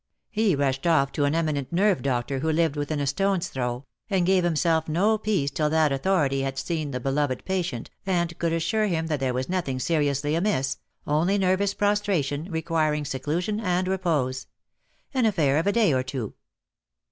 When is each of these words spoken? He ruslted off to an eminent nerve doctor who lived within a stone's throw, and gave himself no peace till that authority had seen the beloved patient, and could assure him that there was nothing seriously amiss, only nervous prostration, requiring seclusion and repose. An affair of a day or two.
He 0.31 0.55
ruslted 0.55 0.87
off 0.89 1.11
to 1.11 1.25
an 1.25 1.35
eminent 1.35 1.71
nerve 1.71 2.01
doctor 2.01 2.39
who 2.39 2.51
lived 2.51 2.75
within 2.75 2.99
a 2.99 3.05
stone's 3.05 3.49
throw, 3.49 3.85
and 4.09 4.25
gave 4.25 4.43
himself 4.43 4.89
no 4.89 5.19
peace 5.19 5.51
till 5.51 5.69
that 5.69 5.91
authority 5.91 6.41
had 6.41 6.57
seen 6.57 6.89
the 6.89 6.99
beloved 6.99 7.45
patient, 7.45 7.91
and 8.03 8.35
could 8.39 8.51
assure 8.51 8.87
him 8.87 9.05
that 9.05 9.19
there 9.19 9.35
was 9.35 9.47
nothing 9.47 9.77
seriously 9.77 10.33
amiss, 10.33 10.79
only 11.05 11.37
nervous 11.37 11.75
prostration, 11.75 12.49
requiring 12.49 13.05
seclusion 13.05 13.59
and 13.59 13.87
repose. 13.87 14.47
An 15.13 15.27
affair 15.27 15.59
of 15.59 15.67
a 15.67 15.71
day 15.71 15.93
or 15.93 16.01
two. 16.01 16.33